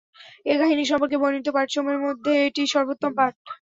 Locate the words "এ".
0.45-0.53